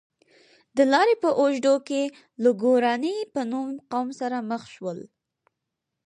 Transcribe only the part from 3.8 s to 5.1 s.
قوم سره مخ شول.